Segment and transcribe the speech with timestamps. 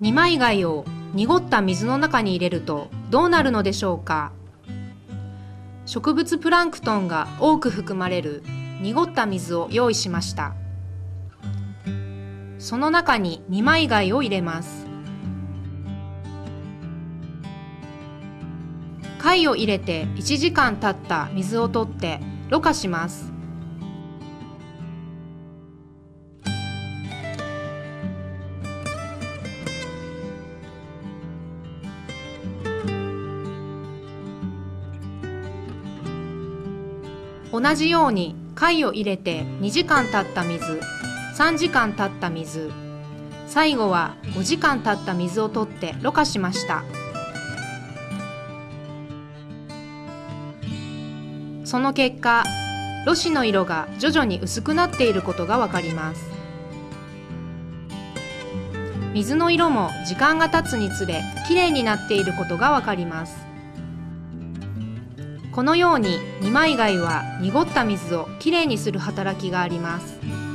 [0.00, 4.32] 二枚貝を濁った水の中に入れるとどうなるのでしょうか？
[5.84, 8.42] 植物プランクトンが多く含まれる
[8.80, 10.54] 濁った水を用意しました。
[12.58, 14.86] その中に二枚貝を入れます。
[19.18, 23.35] 貝を入れて1時間経った水を取ってろ過します。
[37.52, 40.80] 同じように貝を入れて2時間経った水
[41.36, 42.70] 3時間経った水
[43.46, 46.82] 最後は5時間経った水を取ってろ過しました。
[51.64, 52.44] その結果
[53.06, 56.30] ろ紙の色が徐々に薄くなっていることがわかります。
[59.12, 63.46] 水の色も時間が経つにつれきれいになっていることがわかります。
[65.56, 70.45] このように二枚貝は濁った水をきれいにする働きがあります。